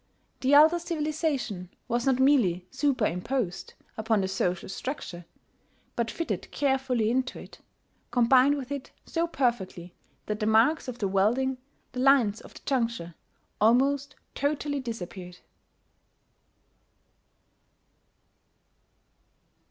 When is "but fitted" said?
5.95-6.49